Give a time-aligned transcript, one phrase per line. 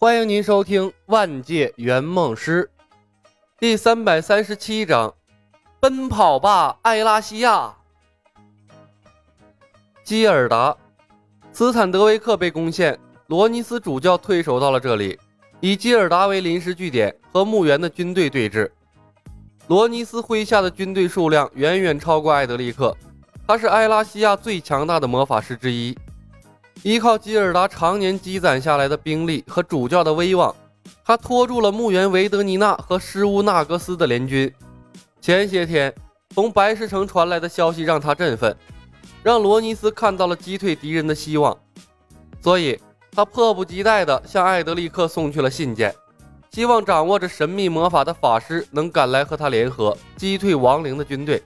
[0.00, 2.70] 欢迎您收听《万界圆梦师》
[3.58, 5.12] 第三百三十七章：
[5.80, 7.74] 奔跑吧，艾拉西亚！
[10.04, 10.76] 基尔达，
[11.52, 15.18] 斯坦德维克被攻陷，罗尼斯主教退守到了这里，
[15.58, 18.70] 以基尔达为临时据点，和墓园的军队对峙。
[19.66, 22.96] 罗尼斯麾下的军队数量远远超过艾德利克，
[23.48, 25.98] 他是艾拉西亚最强大的魔法师之一。
[26.82, 30.54] 依靠基尔达常年积攒下来的兵力和主教的威望，
[31.04, 34.52] 他拖住了墓园维德尼娜和施乌纳格斯的联军。
[35.20, 35.92] 前些天
[36.34, 38.56] 从白石城传来的消息让他振奋，
[39.22, 41.56] 让罗尼斯看到了击退敌人的希望，
[42.40, 45.92] 所以他迫不及待地向艾德利克送去了信件，
[46.52, 51.42] 希望掌握着神秘魔法的法师能赶来和他联合，击退亡灵的军队。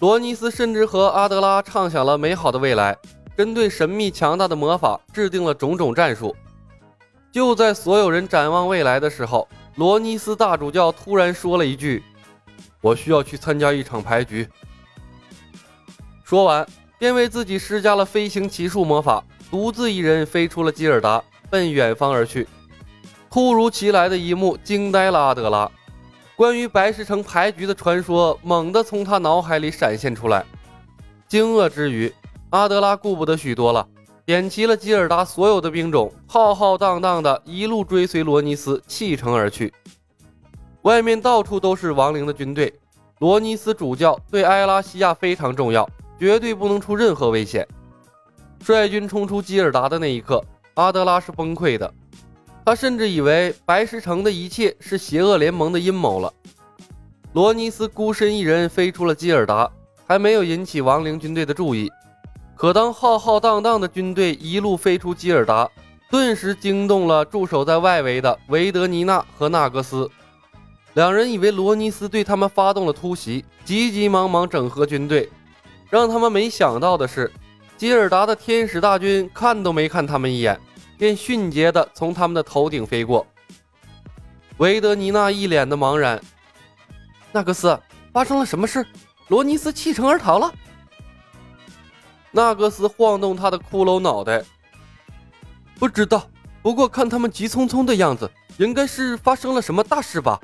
[0.00, 2.98] 罗尼斯甚至和阿德拉畅想了美好的未来。
[3.36, 6.34] 针对神秘强大的魔法制定了种种战术。
[7.30, 12.02] 就在所有人展望未来的时候，罗尼斯大主教突然说了一句
[12.82, 14.46] ：“我需要去参加一场牌局。”
[16.22, 16.66] 说完，
[16.98, 22.46] 便为自己施加了飞行奇术魔法，独自一人飞出了基尔达，奔远方而去。
[23.30, 25.70] 突如其来的一幕惊呆了阿德拉，
[26.36, 30.44] 关于白石城牌局的传说猛地从他脑海里闪现出来，
[31.28, 32.12] 惊愕之余。
[32.52, 33.88] 阿德拉顾不得许多了，
[34.26, 39.72] 点齐了吉尔达所有的兵种，浩浩荡荡的一路追随罗尼斯弃城而去。
[40.82, 42.70] 外面到处都是亡灵的军队，
[43.20, 47.66] 罗尼斯主教对埃拉西亚非常重要，绝对不能出任何危险。
[48.60, 51.90] 率军冲出基尔达的那一刻，阿德拉是崩溃的，
[52.66, 56.30] 他甚至以为白石城的一切是邪恶联盟的阴谋了。
[57.32, 59.72] 罗尼斯孤身一人飞出了基尔达，
[60.06, 61.90] 还没有引起亡灵军队的注意。
[62.62, 65.68] 可当浩浩荡荡的军队一路飞出基尔达，
[66.08, 70.08] 顿时惊动了驻守在外围的维德尼娜和纳格斯。
[70.94, 75.28] 两人以为罗尼斯对他们发动了突袭，急急忙忙整合军队。
[75.90, 77.28] 让他们没想到的是，
[77.76, 80.56] 基尔达的天使大军看都没看他们一眼，
[80.96, 83.26] 便迅捷地从他们的头顶飞过。
[84.58, 86.22] 维德尼娜一脸的茫然
[87.32, 87.76] ：“纳格斯，
[88.12, 88.86] 发生了什么事？
[89.26, 90.54] 罗尼斯弃城而逃了？”
[92.34, 94.42] 纳格斯晃动他的骷髅脑袋，
[95.78, 96.26] 不知道。
[96.62, 100.40] 不过看他们急匆匆的样子，应该是发生了什么大事吧？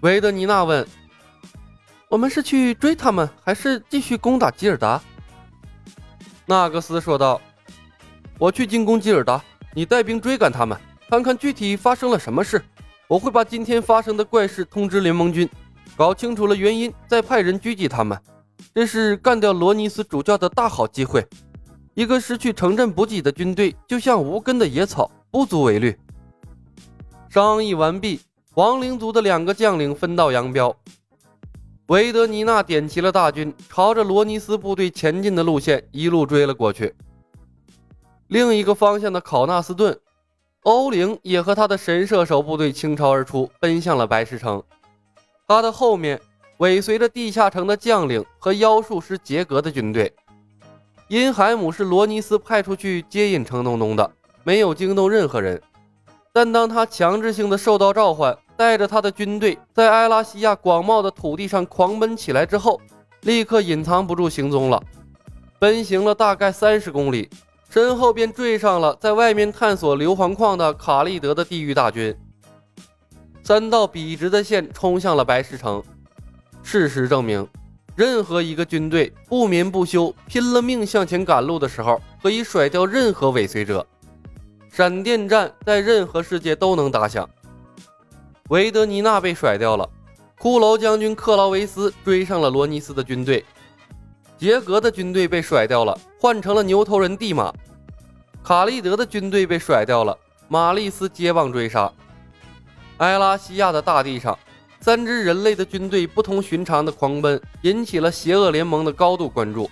[0.00, 0.86] 维德尼娜问
[2.10, 5.00] ：“我们是去追他们，还是继续攻打吉尔达？”
[6.44, 7.40] 纳格斯说道
[8.36, 9.40] ：“我去进攻吉尔达，
[9.72, 10.76] 你带兵追赶他们，
[11.08, 12.62] 看看具体发生了什么事。
[13.06, 15.48] 我会把今天发生的怪事通知联盟军，
[15.96, 18.20] 搞清楚了原因，再派人狙击他们。”
[18.74, 21.26] 这是干掉罗尼斯主教的大好机会。
[21.94, 25.98] 一个失去城镇补给的军队，就像无根的野草，不足为虑。
[27.28, 28.20] 商议完毕，
[28.54, 30.74] 亡灵族的两个将领分道扬镳。
[31.88, 36.94] 维德尼娜点齐了大军，朝着罗尼斯部队前进的路线一路追了过去。
[38.28, 39.98] 另一个方向的考纳斯顿，
[40.62, 44.62] 欧灵也和他的神射手部队倾巢而出，奔向了白石城。
[45.48, 46.20] 他的后面。
[46.60, 50.12] 尾随着地下城的将领和妖术师杰格的军队，
[51.08, 54.10] 因海姆是罗尼斯派出去接引程东东的，
[54.44, 55.60] 没有惊动任何人。
[56.34, 62.78] 但当他强制性的受到召唤，带着他的军队在埃拉西亚广袤的土地上狂奔起来之后，
[63.22, 64.82] 立刻隐藏不住行踪了。
[65.58, 67.30] 奔行了大概三十公里，
[67.70, 72.14] 身后便追上了在外面探索硫磺矿的卡利德的地狱大军。
[73.42, 75.82] 三道笔直的线冲向了白石城。
[76.62, 77.46] 事实证明，
[77.96, 83.84] 任何一个军队不眠不休、拼了命向前赶路的时候，可以甩掉任何尾随者。
[84.70, 87.28] 闪电战在任何世界都能打响。
[88.50, 89.88] 维德尼娜被甩掉了，
[90.38, 93.44] 骷髅将军克劳维斯追上了罗尼斯的军队，
[94.38, 97.52] 杰格的军队被甩掉了，换成了牛头人蒂玛。
[98.44, 100.16] 卡利德的军队被甩掉了，
[100.48, 101.92] 玛丽斯接棒追杀。
[102.98, 104.38] 埃拉西亚的大地上。
[104.82, 109.70] 三支人类的军队不同寻常的狂奔，引起了邪恶联盟的高度关注。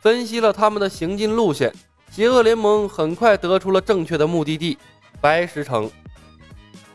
[0.00, 1.72] 分析了他们的行进路线，
[2.10, 4.78] 邪恶联盟很快得出了正确的目的地——
[5.20, 5.90] 白石城。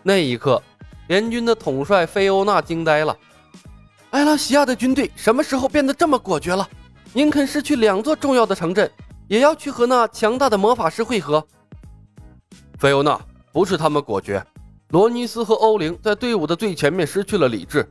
[0.04, 0.62] 那一刻，
[1.08, 3.18] 联军的统帅菲欧娜惊呆了：
[4.12, 6.68] 埃拉西亚的军队什么时候变得这么果决了？
[7.12, 8.90] 宁肯失去两座重要的城镇，
[9.28, 11.46] 也要去和那强大的魔法师会合？
[12.80, 13.20] 菲欧娜，
[13.52, 14.42] 不是他们果决。
[14.90, 17.86] 罗尼斯和欧灵在队伍的最前面失去了理智，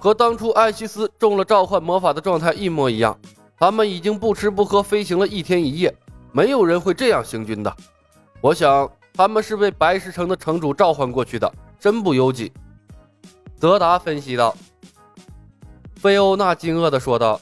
[0.00, 3.16] 和当初艾希斯中了召唤魔法的状态一模一样。
[3.56, 5.94] 他们已经不吃不喝飞行了一天一夜，
[6.32, 7.72] 没有人会这样行军的。
[8.40, 12.50] 我想他们是被白石城的城主召唤过去的，身不由己。
[13.56, 14.56] 泽达分析道。
[15.94, 17.40] 菲欧娜惊愕地说道：“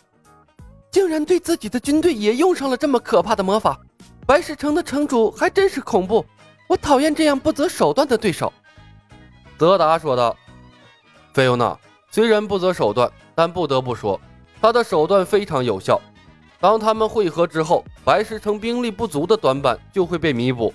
[0.92, 3.80] 竟然对自己的军队也用上了这么可怕的魔法！
[4.26, 6.26] 白石城的城主还真是恐怖，
[6.68, 8.52] 我讨厌这样不择手段的对手。”
[9.58, 10.36] 泽达说道
[11.34, 11.76] ：“菲欧娜
[12.12, 14.20] 虽然不择手段，但不得不说，
[14.62, 16.00] 他的手段非常有效。
[16.60, 20.72] 当他们汇合之后，白石城兵力不足的短板就会被弥补。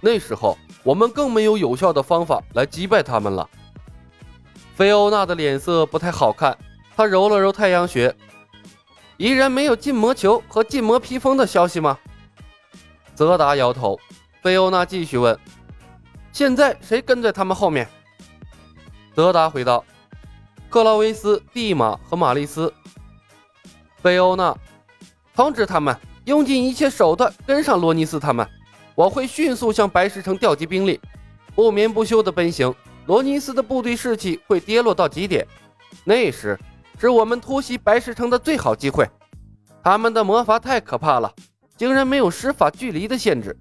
[0.00, 3.46] 那时候，我们更没有有效的方法来击败他们了。”
[4.74, 6.56] 菲欧娜的脸色不太好看。
[6.96, 8.14] 她揉了揉太阳穴，
[9.18, 11.98] 依然没有禁魔球和禁魔披风的消息吗？
[13.14, 14.00] 泽达摇头。
[14.42, 15.38] 菲欧娜继续问
[16.32, 17.86] ：“现在谁跟在他们后面？”
[19.14, 19.84] 泽达回道
[20.70, 22.72] ：“克劳维斯、蒂玛和玛丽斯。”
[24.02, 24.56] 菲欧娜
[25.34, 28.46] 通知他们用尽一切手段跟上罗尼斯他们。
[28.94, 31.00] 我会迅速向白石城调集兵力，
[31.54, 32.74] 不眠不休的奔行。
[33.06, 35.46] 罗尼斯的部队士气会跌落到极点，
[36.04, 36.58] 那时。
[36.98, 39.04] 是我们突袭白石城的最好机会。
[39.82, 41.34] 他们的魔法太可怕了，
[41.76, 43.58] 竟然没有施法距离的限制。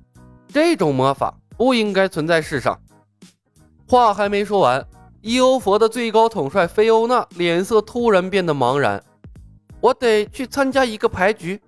[0.48, 2.80] 这种魔法不应该存在世上。
[3.88, 4.86] 话还没说完，
[5.22, 9.04] 伊欧佛的最高统帅菲欧娜脸色突然变得茫然。
[9.80, 11.62] 我得去参加一个牌局。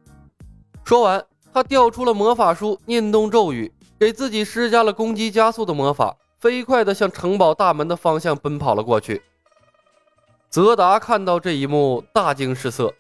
[0.83, 1.23] 说完，
[1.53, 9.21] 他调出了魔法书，念动咒语，给自己施加了攻击加速的魔法，飞快地向城堡大门的方向奔跑了过去。
[10.49, 12.93] 泽达看到这一幕，大惊失色。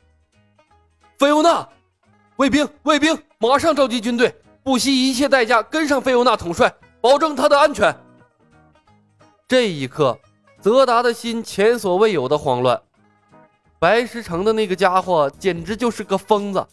[1.17, 1.67] 菲欧娜，
[2.37, 6.71] 卫兵，卫兵，马上召集军队，不惜一切代价跟上菲欧娜统帅，
[7.01, 7.95] 保证她的安全。
[9.47, 10.17] 这一刻，
[10.63, 12.81] 泽达的心前所未有的慌乱。
[13.79, 16.65] 白石城的那个家伙简直就是个疯子，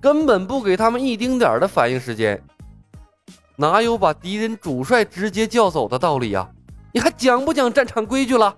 [0.00, 2.42] 根本不给他们一丁点的反应时间，
[3.54, 6.50] 哪有把敌人主帅直接叫走的道理呀？
[6.92, 8.52] 你还讲不讲战场规矩了？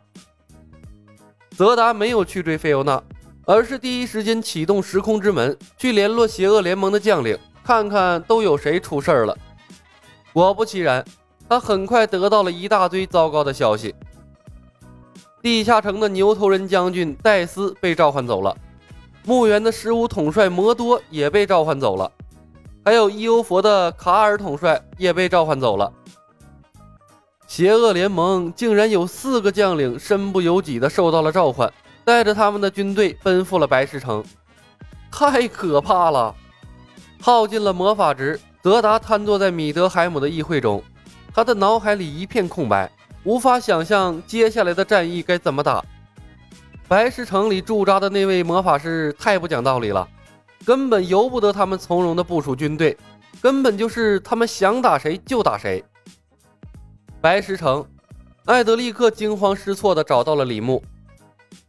[1.50, 3.02] 泽达没有去追菲欧娜，
[3.44, 9.36] 而是第一时间启动时空之门，去联络邪恶联盟的将领，看看都有谁出事儿了。
[10.32, 11.04] 果不其然，
[11.46, 13.94] 他很快得到了一大堆糟糕的消息。
[15.40, 18.56] 地下城的牛头人将军戴斯被召唤走了，
[19.24, 22.10] 墓园的十五统帅摩多也被召唤走了，
[22.84, 25.92] 还有伊欧佛的卡尔统帅也被召唤走了。
[27.46, 31.72] 邪恶联盟竟然有四个将领身不由己的受到了召唤，
[32.04, 34.24] 带着他们的军队奔赴了白石城，
[35.10, 36.34] 太可怕了！
[37.20, 40.82] 耗尽了魔法值，泽达瘫坐在米德海姆的议会中，
[41.32, 42.90] 他的脑海里一片空白，
[43.24, 45.84] 无法想象接下来的战役该怎么打。
[46.86, 50.08] 白石城里驻扎的那位魔法师太不讲道理了，
[50.64, 52.96] 根本由不得他们从容的部署军队，
[53.42, 55.84] 根本就是他们想打谁就打谁。
[57.20, 57.84] 白石城，
[58.46, 60.82] 艾德立刻惊慌失措地找到了李牧。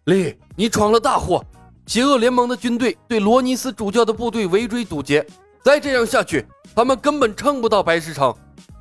[0.05, 1.43] 李，你闯了大祸！
[1.85, 5.25] 邪恶联盟的军队对罗尼斯主教的部队围追堵截，
[5.63, 8.33] 再这样下去，他们根本撑不到白石城。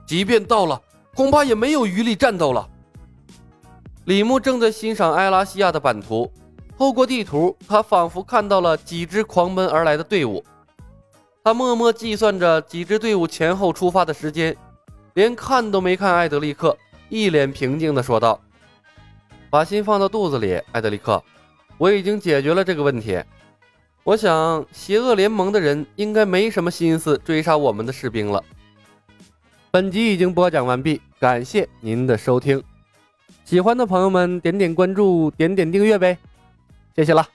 [0.07, 0.81] 即便到了，
[1.19, 2.69] 恐怕也没有余力战斗了。
[4.05, 6.31] 李牧正在欣赏埃拉西亚的版图，
[6.79, 10.45] 透过地图，他仿佛看到了几支狂奔而来的队伍。
[11.43, 14.57] 他默默计算着几支队伍前后出发的时间。
[15.15, 18.41] 连看都没看，艾德利克一脸平静地说道
[19.51, 21.21] ：“把心放到肚子里，艾德利克，
[21.79, 23.21] 我已经解决了这个问题。
[24.05, 28.41] 我想，邪恶联盟的人应该没什么心思追杀我们的士兵了。”
[29.71, 32.63] 本集已经播讲完毕，感谢您的收听。
[33.45, 36.17] 喜欢的朋友们，点点关注，点点订阅呗，
[36.97, 37.29] 谢谢了。